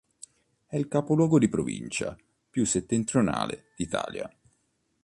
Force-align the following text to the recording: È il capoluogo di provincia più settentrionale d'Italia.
È 0.65 0.75
il 0.77 0.87
capoluogo 0.87 1.37
di 1.37 1.47
provincia 1.47 2.17
più 2.49 2.65
settentrionale 2.65 3.65
d'Italia. 3.77 4.35